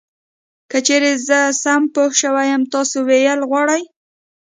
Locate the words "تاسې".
2.73-2.97